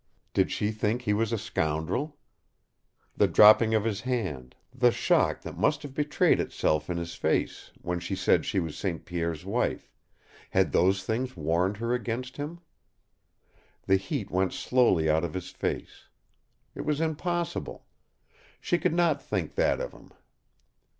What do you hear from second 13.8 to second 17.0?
The heat went slowly out of his face. It was